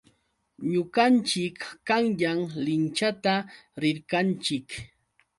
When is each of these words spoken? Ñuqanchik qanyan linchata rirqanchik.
Ñuqanchik 0.71 1.59
qanyan 1.87 2.39
linchata 2.65 3.35
rirqanchik. 3.81 4.67